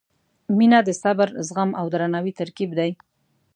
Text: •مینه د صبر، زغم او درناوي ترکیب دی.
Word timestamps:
•مینه 0.57 0.79
د 0.87 0.89
صبر، 1.01 1.29
زغم 1.47 1.69
او 1.79 1.85
درناوي 1.93 2.33
ترکیب 2.39 2.71
دی. 2.79 2.91